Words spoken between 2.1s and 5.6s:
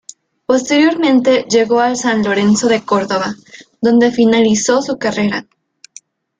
Lorenzo de Córdoba donde finalizó su carrera.